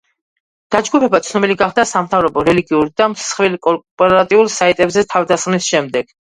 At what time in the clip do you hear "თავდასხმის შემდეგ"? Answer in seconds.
5.13-6.11